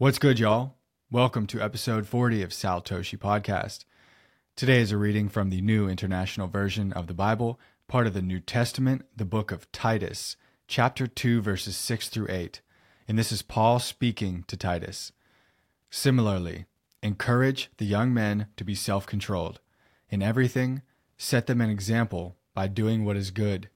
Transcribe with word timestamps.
What's 0.00 0.20
good, 0.20 0.38
y'all? 0.38 0.76
Welcome 1.10 1.48
to 1.48 1.60
episode 1.60 2.06
40 2.06 2.44
of 2.44 2.52
Sal 2.52 2.80
Toshi 2.80 3.18
Podcast. 3.18 3.84
Today 4.54 4.80
is 4.80 4.92
a 4.92 4.96
reading 4.96 5.28
from 5.28 5.50
the 5.50 5.60
New 5.60 5.88
International 5.88 6.46
Version 6.46 6.92
of 6.92 7.08
the 7.08 7.14
Bible, 7.14 7.58
part 7.88 8.06
of 8.06 8.14
the 8.14 8.22
New 8.22 8.38
Testament, 8.38 9.06
the 9.16 9.24
book 9.24 9.50
of 9.50 9.72
Titus, 9.72 10.36
chapter 10.68 11.08
2, 11.08 11.42
verses 11.42 11.76
6 11.76 12.10
through 12.10 12.28
8. 12.30 12.60
And 13.08 13.18
this 13.18 13.32
is 13.32 13.42
Paul 13.42 13.80
speaking 13.80 14.44
to 14.46 14.56
Titus. 14.56 15.10
Similarly, 15.90 16.66
encourage 17.02 17.68
the 17.78 17.84
young 17.84 18.14
men 18.14 18.46
to 18.56 18.62
be 18.62 18.76
self 18.76 19.04
controlled. 19.04 19.58
In 20.10 20.22
everything, 20.22 20.82
set 21.16 21.48
them 21.48 21.60
an 21.60 21.70
example 21.70 22.36
by 22.54 22.68
doing 22.68 23.04
what 23.04 23.16
is 23.16 23.32
good. 23.32 23.68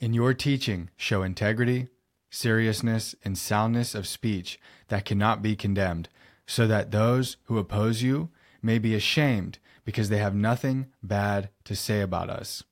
In 0.00 0.12
your 0.12 0.34
teaching, 0.34 0.90
show 0.98 1.22
integrity 1.22 1.88
seriousness, 2.30 3.14
and 3.24 3.36
soundness 3.36 3.94
of 3.94 4.06
speech 4.06 4.58
that 4.88 5.04
cannot 5.04 5.42
be 5.42 5.56
condemned, 5.56 6.08
so 6.46 6.66
that 6.66 6.90
those 6.90 7.36
who 7.44 7.58
oppose 7.58 8.02
you 8.02 8.30
may 8.62 8.78
be 8.78 8.94
ashamed 8.94 9.58
because 9.84 10.08
they 10.08 10.18
have 10.18 10.34
nothing 10.34 10.86
bad 11.02 11.50
to 11.64 11.74
say 11.74 12.00
about 12.00 12.30
us. 12.30 12.62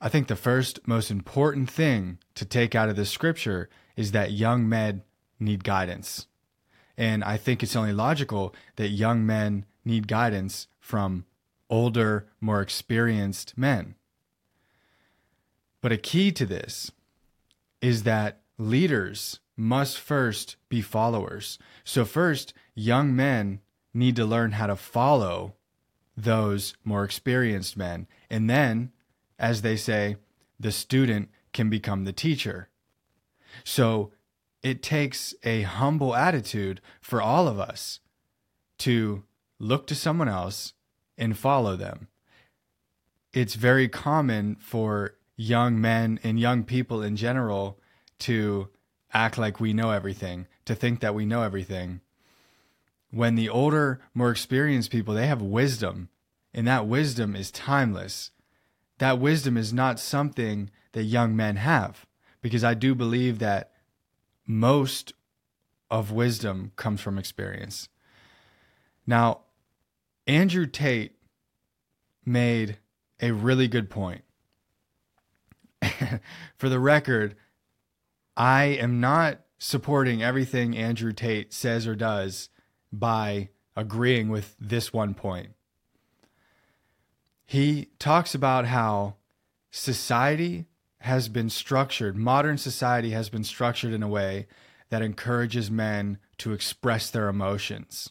I 0.00 0.08
think 0.08 0.28
the 0.28 0.36
first 0.36 0.86
most 0.86 1.10
important 1.10 1.70
thing 1.70 2.18
to 2.34 2.44
take 2.44 2.74
out 2.74 2.88
of 2.88 2.96
this 2.96 3.10
scripture 3.10 3.68
is 3.96 4.12
that 4.12 4.32
young 4.32 4.68
men 4.68 5.02
need 5.38 5.64
guidance. 5.64 6.26
And 6.96 7.22
I 7.22 7.36
think 7.36 7.62
it's 7.62 7.76
only 7.76 7.92
logical 7.92 8.54
that 8.76 8.88
young 8.88 9.26
men 9.26 9.66
need 9.84 10.08
guidance 10.08 10.68
from 10.78 11.24
older, 11.68 12.28
more 12.40 12.60
experienced 12.60 13.56
men. 13.56 13.94
But 15.80 15.92
a 15.92 15.96
key 15.96 16.32
to 16.32 16.44
this 16.44 16.90
is 17.80 18.02
that 18.04 18.40
leaders 18.58 19.40
must 19.56 19.98
first 19.98 20.56
be 20.68 20.80
followers. 20.80 21.58
So, 21.84 22.04
first, 22.04 22.54
young 22.74 23.14
men 23.14 23.60
need 23.92 24.16
to 24.16 24.24
learn 24.24 24.52
how 24.52 24.66
to 24.66 24.76
follow 24.76 25.54
those 26.16 26.74
more 26.84 27.04
experienced 27.04 27.76
men. 27.76 28.06
And 28.28 28.48
then, 28.48 28.92
as 29.38 29.62
they 29.62 29.76
say, 29.76 30.16
the 30.58 30.72
student 30.72 31.30
can 31.52 31.68
become 31.68 32.04
the 32.04 32.12
teacher. 32.12 32.68
So, 33.64 34.12
it 34.62 34.82
takes 34.82 35.34
a 35.42 35.62
humble 35.62 36.14
attitude 36.14 36.80
for 37.00 37.22
all 37.22 37.48
of 37.48 37.58
us 37.58 38.00
to 38.78 39.24
look 39.58 39.86
to 39.86 39.94
someone 39.94 40.28
else 40.28 40.74
and 41.16 41.36
follow 41.36 41.76
them. 41.76 42.08
It's 43.32 43.54
very 43.54 43.88
common 43.88 44.56
for 44.56 45.16
young 45.40 45.80
men 45.80 46.20
and 46.22 46.38
young 46.38 46.62
people 46.62 47.02
in 47.02 47.16
general 47.16 47.78
to 48.18 48.68
act 49.10 49.38
like 49.38 49.58
we 49.58 49.72
know 49.72 49.90
everything, 49.90 50.46
to 50.66 50.74
think 50.74 51.00
that 51.00 51.14
we 51.14 51.24
know 51.24 51.42
everything. 51.42 52.02
When 53.10 53.36
the 53.36 53.48
older, 53.48 54.02
more 54.12 54.30
experienced 54.30 54.90
people, 54.90 55.14
they 55.14 55.26
have 55.26 55.40
wisdom, 55.40 56.10
and 56.52 56.66
that 56.66 56.86
wisdom 56.86 57.34
is 57.34 57.50
timeless. 57.50 58.32
That 58.98 59.18
wisdom 59.18 59.56
is 59.56 59.72
not 59.72 59.98
something 59.98 60.70
that 60.92 61.04
young 61.04 61.34
men 61.34 61.56
have, 61.56 62.04
because 62.42 62.62
I 62.62 62.74
do 62.74 62.94
believe 62.94 63.38
that 63.38 63.72
most 64.46 65.14
of 65.90 66.12
wisdom 66.12 66.72
comes 66.76 67.00
from 67.00 67.18
experience. 67.18 67.88
Now, 69.06 69.40
Andrew 70.26 70.66
Tate 70.66 71.16
made 72.26 72.76
a 73.22 73.30
really 73.30 73.68
good 73.68 73.88
point. 73.88 74.22
for 76.56 76.68
the 76.68 76.80
record, 76.80 77.36
I 78.36 78.64
am 78.64 79.00
not 79.00 79.40
supporting 79.58 80.22
everything 80.22 80.76
Andrew 80.76 81.12
Tate 81.12 81.52
says 81.52 81.86
or 81.86 81.94
does 81.94 82.48
by 82.92 83.50
agreeing 83.76 84.28
with 84.28 84.56
this 84.58 84.92
one 84.92 85.14
point. 85.14 85.50
He 87.44 87.88
talks 87.98 88.34
about 88.34 88.66
how 88.66 89.16
society 89.70 90.66
has 91.00 91.28
been 91.28 91.50
structured, 91.50 92.16
modern 92.16 92.58
society 92.58 93.10
has 93.10 93.28
been 93.28 93.44
structured 93.44 93.92
in 93.92 94.02
a 94.02 94.08
way 94.08 94.46
that 94.90 95.02
encourages 95.02 95.70
men 95.70 96.18
to 96.38 96.52
express 96.52 97.10
their 97.10 97.28
emotions. 97.28 98.10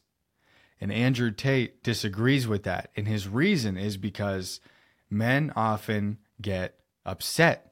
And 0.81 0.91
Andrew 0.91 1.31
Tate 1.31 1.83
disagrees 1.83 2.47
with 2.47 2.63
that. 2.63 2.89
And 2.95 3.07
his 3.07 3.27
reason 3.27 3.77
is 3.77 3.97
because 3.97 4.59
men 5.09 5.51
often 5.55 6.19
get 6.41 6.79
upset 7.05 7.68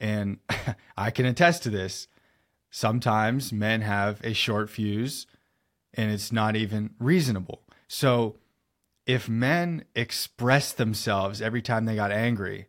and 0.00 0.38
I 0.96 1.10
can 1.10 1.26
attest 1.26 1.62
to 1.64 1.70
this. 1.70 2.08
Sometimes 2.70 3.52
men 3.52 3.80
have 3.80 4.20
a 4.22 4.32
short 4.32 4.70
fuse 4.70 5.26
and 5.94 6.10
it's 6.10 6.30
not 6.32 6.54
even 6.56 6.90
reasonable. 6.98 7.62
So 7.88 8.36
if 9.06 9.28
men 9.28 9.84
express 9.94 10.72
themselves 10.72 11.40
every 11.40 11.62
time 11.62 11.86
they 11.86 11.96
got 11.96 12.12
angry, 12.12 12.66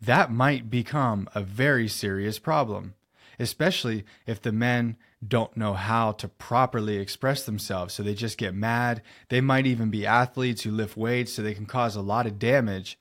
that 0.00 0.30
might 0.30 0.70
become 0.70 1.28
a 1.34 1.42
very 1.42 1.88
serious 1.88 2.38
problem, 2.38 2.94
especially 3.40 4.04
if 4.26 4.40
the 4.40 4.52
men 4.52 4.96
don't 5.26 5.56
know 5.56 5.74
how 5.74 6.12
to 6.12 6.28
properly 6.28 6.98
express 6.98 7.44
themselves. 7.44 7.94
So 7.94 8.04
they 8.04 8.14
just 8.14 8.38
get 8.38 8.54
mad. 8.54 9.02
They 9.28 9.40
might 9.40 9.66
even 9.66 9.90
be 9.90 10.06
athletes 10.06 10.62
who 10.62 10.70
lift 10.70 10.96
weights, 10.96 11.32
so 11.32 11.42
they 11.42 11.54
can 11.54 11.66
cause 11.66 11.96
a 11.96 12.00
lot 12.00 12.26
of 12.26 12.38
damage 12.38 12.96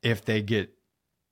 if 0.00 0.24
they 0.24 0.40
get 0.42 0.77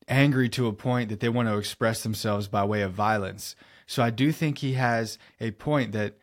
angry 0.08 0.48
to 0.50 0.66
a 0.66 0.72
point 0.72 1.08
that 1.08 1.20
they 1.20 1.28
want 1.28 1.48
to 1.48 1.58
express 1.58 2.02
themselves 2.02 2.48
by 2.48 2.64
way 2.64 2.82
of 2.82 2.92
violence. 2.92 3.56
So 3.86 4.02
I 4.02 4.10
do 4.10 4.32
think 4.32 4.58
he 4.58 4.74
has 4.74 5.18
a 5.40 5.52
point 5.52 5.92
that 5.92 6.14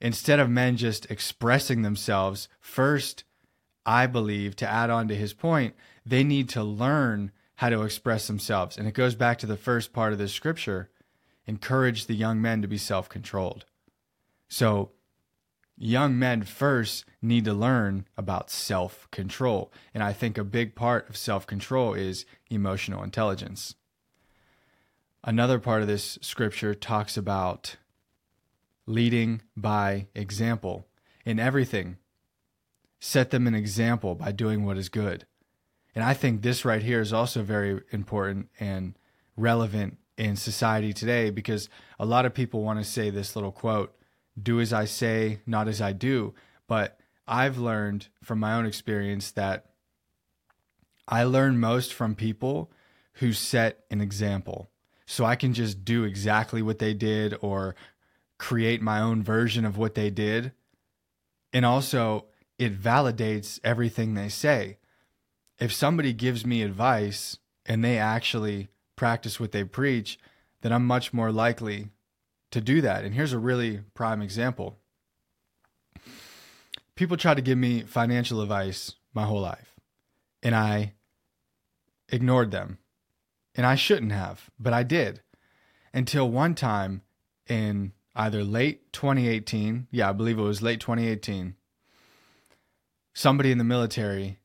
instead 0.00 0.40
of 0.40 0.50
men 0.50 0.76
just 0.76 1.10
expressing 1.10 1.82
themselves, 1.82 2.48
first, 2.60 3.24
I 3.84 4.06
believe, 4.06 4.56
to 4.56 4.68
add 4.68 4.90
on 4.90 5.08
to 5.08 5.14
his 5.14 5.32
point, 5.32 5.74
they 6.04 6.24
need 6.24 6.48
to 6.50 6.62
learn 6.62 7.32
how 7.56 7.70
to 7.70 7.82
express 7.82 8.26
themselves. 8.26 8.76
And 8.76 8.86
it 8.86 8.94
goes 8.94 9.14
back 9.14 9.38
to 9.38 9.46
the 9.46 9.56
first 9.56 9.92
part 9.92 10.12
of 10.12 10.18
the 10.18 10.28
scripture 10.28 10.90
encourage 11.46 12.06
the 12.06 12.14
young 12.14 12.40
men 12.40 12.62
to 12.62 12.68
be 12.68 12.78
self 12.78 13.08
controlled. 13.08 13.64
So 14.48 14.92
young 15.78 16.18
men 16.18 16.42
first 16.42 17.04
need 17.22 17.44
to 17.44 17.54
learn 17.54 18.06
about 18.16 18.50
self 18.50 19.08
control. 19.10 19.72
And 19.94 20.02
I 20.02 20.12
think 20.12 20.36
a 20.36 20.44
big 20.44 20.74
part 20.74 21.08
of 21.08 21.16
self 21.16 21.46
control 21.46 21.94
is 21.94 22.26
emotional 22.50 23.02
intelligence. 23.02 23.74
Another 25.24 25.58
part 25.58 25.82
of 25.82 25.88
this 25.88 26.18
scripture 26.20 26.74
talks 26.74 27.16
about 27.16 27.76
leading 28.86 29.42
by 29.56 30.06
example 30.14 30.86
in 31.24 31.38
everything. 31.38 31.98
Set 33.00 33.30
them 33.30 33.46
an 33.46 33.54
example 33.54 34.14
by 34.14 34.32
doing 34.32 34.64
what 34.64 34.78
is 34.78 34.88
good. 34.88 35.26
And 35.94 36.04
I 36.04 36.14
think 36.14 36.42
this 36.42 36.64
right 36.64 36.82
here 36.82 37.00
is 37.00 37.12
also 37.12 37.42
very 37.42 37.80
important 37.90 38.48
and 38.58 38.96
relevant 39.36 39.98
in 40.16 40.36
society 40.36 40.92
today 40.92 41.30
because 41.30 41.68
a 41.98 42.04
lot 42.04 42.24
of 42.24 42.34
people 42.34 42.62
want 42.62 42.78
to 42.78 42.84
say 42.84 43.10
this 43.10 43.36
little 43.36 43.52
quote 43.52 43.97
do 44.42 44.60
as 44.60 44.72
I 44.72 44.84
say, 44.84 45.40
not 45.46 45.68
as 45.68 45.80
I 45.80 45.92
do. 45.92 46.34
But 46.66 46.98
I've 47.26 47.58
learned 47.58 48.08
from 48.22 48.38
my 48.38 48.54
own 48.54 48.66
experience 48.66 49.30
that 49.32 49.66
I 51.06 51.24
learn 51.24 51.58
most 51.58 51.92
from 51.92 52.14
people 52.14 52.70
who 53.14 53.32
set 53.32 53.84
an 53.90 54.00
example. 54.00 54.70
So 55.06 55.24
I 55.24 55.36
can 55.36 55.54
just 55.54 55.84
do 55.84 56.04
exactly 56.04 56.60
what 56.60 56.78
they 56.78 56.94
did 56.94 57.34
or 57.40 57.74
create 58.38 58.82
my 58.82 59.00
own 59.00 59.22
version 59.22 59.64
of 59.64 59.78
what 59.78 59.94
they 59.94 60.10
did. 60.10 60.52
And 61.52 61.64
also, 61.64 62.26
it 62.58 62.80
validates 62.80 63.58
everything 63.64 64.14
they 64.14 64.28
say. 64.28 64.78
If 65.58 65.72
somebody 65.72 66.12
gives 66.12 66.44
me 66.44 66.62
advice 66.62 67.38
and 67.64 67.84
they 67.84 67.98
actually 67.98 68.68
practice 68.96 69.40
what 69.40 69.52
they 69.52 69.64
preach, 69.64 70.18
then 70.60 70.72
I'm 70.72 70.86
much 70.86 71.12
more 71.12 71.32
likely 71.32 71.88
to 72.50 72.60
do 72.60 72.80
that. 72.80 73.04
And 73.04 73.14
here's 73.14 73.32
a 73.32 73.38
really 73.38 73.80
prime 73.94 74.22
example. 74.22 74.78
People 76.94 77.16
try 77.16 77.34
to 77.34 77.42
give 77.42 77.58
me 77.58 77.82
financial 77.82 78.40
advice 78.40 78.94
my 79.14 79.24
whole 79.24 79.40
life, 79.40 79.76
and 80.42 80.54
I 80.54 80.94
ignored 82.08 82.50
them. 82.50 82.78
And 83.54 83.66
I 83.66 83.74
shouldn't 83.74 84.12
have, 84.12 84.50
but 84.58 84.72
I 84.72 84.84
did. 84.84 85.20
Until 85.92 86.30
one 86.30 86.54
time 86.54 87.02
in 87.48 87.92
either 88.14 88.44
late 88.44 88.92
2018, 88.92 89.88
yeah, 89.90 90.10
I 90.10 90.12
believe 90.12 90.38
it 90.38 90.42
was 90.42 90.62
late 90.62 90.80
2018, 90.80 91.54
somebody 93.14 93.50
in 93.50 93.58
the 93.58 93.64
military 93.64 94.38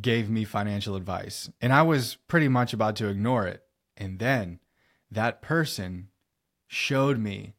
gave 0.00 0.30
me 0.30 0.44
financial 0.44 0.94
advice. 0.94 1.50
And 1.60 1.72
I 1.72 1.82
was 1.82 2.16
pretty 2.28 2.48
much 2.48 2.72
about 2.72 2.96
to 2.96 3.08
ignore 3.08 3.46
it. 3.46 3.64
And 3.96 4.18
then 4.18 4.60
that 5.10 5.42
person 5.42 6.08
showed 6.68 7.18
me 7.18 7.54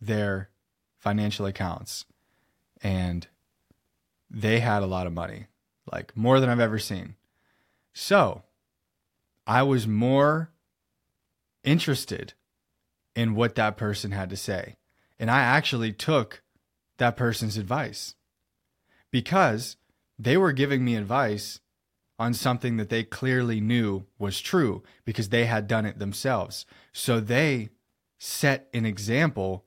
their 0.00 0.50
financial 0.98 1.46
accounts 1.46 2.04
and 2.82 3.26
they 4.30 4.60
had 4.60 4.82
a 4.82 4.86
lot 4.86 5.06
of 5.06 5.12
money, 5.12 5.46
like 5.90 6.16
more 6.16 6.40
than 6.40 6.48
I've 6.48 6.60
ever 6.60 6.78
seen. 6.78 7.16
So 7.92 8.42
I 9.46 9.62
was 9.62 9.86
more 9.86 10.50
interested 11.64 12.34
in 13.14 13.34
what 13.34 13.56
that 13.56 13.76
person 13.76 14.12
had 14.12 14.30
to 14.30 14.36
say. 14.36 14.76
And 15.18 15.30
I 15.30 15.40
actually 15.40 15.92
took 15.92 16.42
that 16.98 17.16
person's 17.16 17.56
advice 17.56 18.14
because 19.10 19.76
they 20.18 20.36
were 20.36 20.52
giving 20.52 20.84
me 20.84 20.96
advice 20.96 21.60
on 22.18 22.34
something 22.34 22.76
that 22.76 22.90
they 22.90 23.02
clearly 23.02 23.60
knew 23.60 24.04
was 24.18 24.40
true 24.40 24.82
because 25.04 25.30
they 25.30 25.46
had 25.46 25.66
done 25.66 25.86
it 25.86 25.98
themselves. 25.98 26.66
So 26.92 27.18
they 27.18 27.70
set 28.18 28.68
an 28.74 28.84
example 28.84 29.64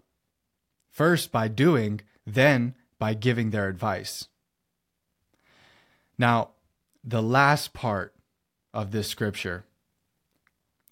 first 0.94 1.32
by 1.32 1.48
doing, 1.48 2.00
then 2.26 2.76
by 3.00 3.14
giving 3.14 3.50
their 3.50 3.68
advice. 3.68 4.30
Now, 6.18 6.52
the 7.04 7.22
last 7.22 7.74
part 7.74 8.16
of 8.74 8.92
this 8.92 9.10
scripture 9.10 9.66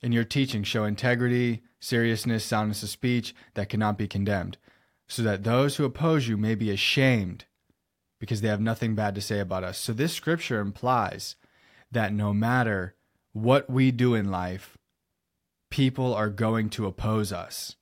in 0.02 0.12
your 0.12 0.24
teaching 0.24 0.64
show 0.64 0.84
integrity, 0.84 1.62
seriousness, 1.80 2.44
soundness 2.44 2.84
of 2.84 2.90
speech 2.90 3.36
that 3.54 3.70
cannot 3.70 3.98
be 3.98 4.08
condemned, 4.08 4.58
so 5.08 5.22
that 5.22 5.44
those 5.44 5.76
who 5.76 5.86
oppose 5.86 6.28
you 6.28 6.36
may 6.36 6.56
be 6.56 6.72
ashamed 6.72 7.46
because 8.20 8.42
they 8.42 8.48
have 8.48 8.62
nothing 8.62 8.96
bad 8.96 9.14
to 9.16 9.22
say 9.22 9.40
about 9.40 9.64
us. 9.64 9.78
So, 9.78 9.94
this 9.94 10.14
scripture 10.14 10.60
implies 10.60 11.36
that 11.92 12.14
no 12.14 12.34
matter 12.34 12.96
what 13.34 13.70
we 13.70 13.92
do 13.92 14.16
in 14.16 14.32
life, 14.32 14.78
people 15.70 16.14
are 16.14 16.30
going 16.30 16.70
to 16.72 16.88
oppose 16.88 17.32
us. 17.32 17.76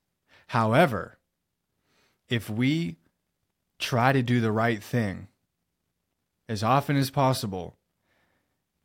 However, 0.47 1.18
if 2.29 2.49
we 2.49 2.97
try 3.79 4.11
to 4.11 4.21
do 4.21 4.39
the 4.39 4.51
right 4.51 4.83
thing 4.83 5.27
as 6.47 6.63
often 6.63 6.95
as 6.95 7.09
possible, 7.09 7.77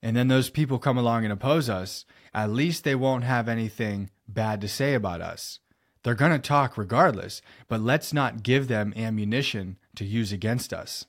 and 0.02 0.16
then 0.16 0.28
those 0.28 0.50
people 0.50 0.78
come 0.78 0.98
along 0.98 1.24
and 1.24 1.32
oppose 1.32 1.70
us, 1.70 2.04
at 2.34 2.50
least 2.50 2.84
they 2.84 2.94
won't 2.94 3.24
have 3.24 3.48
anything 3.48 4.10
bad 4.28 4.60
to 4.60 4.68
say 4.68 4.94
about 4.94 5.20
us. 5.20 5.60
They're 6.02 6.14
going 6.14 6.32
to 6.32 6.38
talk 6.38 6.76
regardless, 6.76 7.40
but 7.68 7.80
let's 7.80 8.12
not 8.12 8.42
give 8.42 8.68
them 8.68 8.92
ammunition 8.96 9.78
to 9.96 10.04
use 10.04 10.32
against 10.32 10.74
us. 10.74 11.06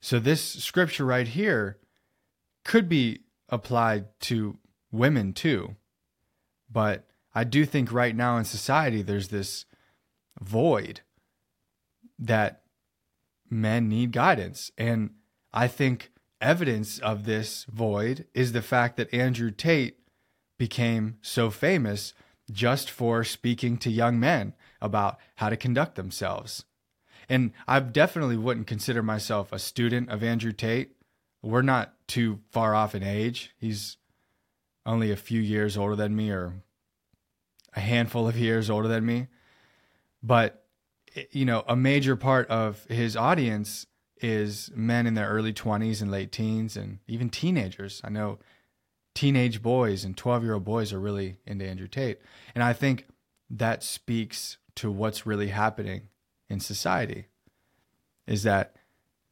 So, 0.00 0.18
this 0.18 0.42
scripture 0.42 1.06
right 1.06 1.28
here 1.28 1.78
could 2.64 2.88
be 2.88 3.20
applied 3.48 4.06
to 4.22 4.58
women 4.90 5.32
too. 5.32 5.76
But 6.70 7.06
I 7.34 7.44
do 7.44 7.64
think 7.64 7.92
right 7.92 8.14
now 8.14 8.36
in 8.36 8.44
society, 8.44 9.00
there's 9.00 9.28
this 9.28 9.64
void 10.40 11.00
that 12.18 12.62
men 13.50 13.88
need 13.88 14.12
guidance. 14.12 14.70
And 14.78 15.10
I 15.52 15.68
think 15.68 16.10
evidence 16.40 16.98
of 16.98 17.24
this 17.24 17.64
void 17.64 18.26
is 18.34 18.52
the 18.52 18.62
fact 18.62 18.96
that 18.96 19.12
Andrew 19.12 19.50
Tate 19.50 19.98
became 20.58 21.18
so 21.22 21.50
famous 21.50 22.14
just 22.50 22.90
for 22.90 23.24
speaking 23.24 23.76
to 23.78 23.90
young 23.90 24.18
men 24.18 24.54
about 24.80 25.18
how 25.36 25.48
to 25.48 25.56
conduct 25.56 25.94
themselves. 25.94 26.64
And 27.28 27.52
I 27.66 27.80
definitely 27.80 28.36
wouldn't 28.36 28.66
consider 28.66 29.02
myself 29.02 29.52
a 29.52 29.58
student 29.58 30.10
of 30.10 30.22
Andrew 30.22 30.52
Tate. 30.52 30.96
We're 31.42 31.62
not 31.62 31.94
too 32.06 32.40
far 32.50 32.74
off 32.74 32.94
in 32.94 33.02
age. 33.02 33.54
He's 33.58 33.96
only 34.84 35.10
a 35.10 35.16
few 35.16 35.40
years 35.40 35.76
older 35.76 35.96
than 35.96 36.16
me, 36.16 36.30
or 36.30 36.54
a 37.74 37.80
handful 37.80 38.28
of 38.28 38.36
years 38.36 38.68
older 38.68 38.88
than 38.88 39.06
me. 39.06 39.28
But, 40.22 40.64
eh, 41.16 41.24
you 41.30 41.44
know, 41.44 41.64
a 41.66 41.76
major 41.76 42.16
part 42.16 42.48
of 42.48 42.84
his 42.86 43.16
audience 43.16 43.86
is 44.20 44.70
men 44.74 45.06
in 45.06 45.14
their 45.14 45.28
early 45.28 45.52
20s 45.52 46.00
and 46.00 46.10
late 46.10 46.30
teens 46.30 46.76
and 46.76 46.98
even 47.08 47.28
teenagers. 47.28 48.00
I 48.04 48.10
know 48.10 48.38
teenage 49.14 49.62
boys 49.62 50.04
and 50.04 50.16
12 50.16 50.44
year 50.44 50.54
old 50.54 50.64
boys 50.64 50.92
are 50.92 51.00
really 51.00 51.38
into 51.46 51.66
Andrew 51.66 51.88
Tate. 51.88 52.20
And 52.54 52.62
I 52.62 52.72
think 52.72 53.06
that 53.50 53.82
speaks 53.82 54.58
to 54.76 54.90
what's 54.90 55.26
really 55.26 55.48
happening 55.48 56.08
in 56.48 56.60
society 56.60 57.26
is 58.26 58.44
that 58.44 58.76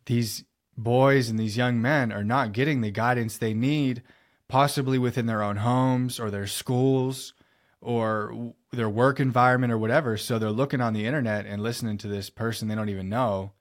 these 0.06 0.44
boys 0.76 1.28
and 1.28 1.38
these 1.38 1.56
young 1.56 1.80
men 1.80 2.12
are 2.12 2.24
not 2.24 2.52
getting 2.52 2.80
the 2.80 2.90
guidance 2.90 3.36
they 3.36 3.54
need, 3.54 4.02
possibly 4.48 4.98
within 4.98 5.26
their 5.26 5.42
own 5.42 5.56
homes 5.56 6.18
or 6.18 6.30
their 6.30 6.46
schools 6.46 7.32
or 7.80 8.54
their 8.72 8.88
work 8.88 9.20
environment 9.20 9.72
or 9.72 9.78
whatever. 9.78 10.16
So 10.16 10.38
they're 10.38 10.50
looking 10.50 10.80
on 10.80 10.92
the 10.92 11.06
internet 11.06 11.46
and 11.46 11.62
listening 11.62 11.98
to 11.98 12.08
this 12.08 12.30
person 12.30 12.68
they 12.68 12.74
don't 12.74 12.88
even 12.88 13.08
know 13.08 13.52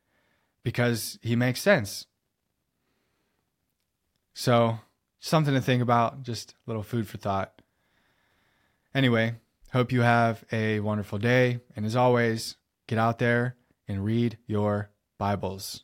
because 0.63 1.17
he 1.21 1.35
makes 1.35 1.61
sense. 1.61 2.05
So, 4.33 4.79
something 5.19 5.53
to 5.53 5.61
think 5.61 5.81
about, 5.81 6.23
just 6.23 6.51
a 6.51 6.55
little 6.67 6.83
food 6.83 7.07
for 7.07 7.17
thought. 7.17 7.61
Anyway, 8.95 9.35
hope 9.73 9.91
you 9.91 10.01
have 10.01 10.43
a 10.51 10.79
wonderful 10.79 11.17
day. 11.17 11.59
And 11.75 11.85
as 11.85 11.95
always, 11.95 12.55
get 12.87 12.97
out 12.97 13.19
there 13.19 13.55
and 13.87 14.05
read 14.05 14.37
your 14.47 14.91
Bibles. 15.17 15.83